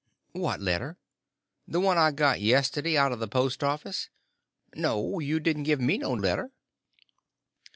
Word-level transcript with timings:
"What 0.31 0.59
letter?" 0.61 0.97
"The 1.67 1.79
one 1.79 1.99
I 1.99 2.09
got 2.09 2.41
yesterday 2.41 2.97
out 2.97 3.11
of 3.11 3.19
the 3.19 3.27
post 3.27 3.63
office." 3.63 4.09
"No, 4.73 5.19
you 5.19 5.39
didn't 5.39 5.61
give 5.65 5.79
me 5.79 5.99
no 5.99 6.11
letter." 6.13 6.49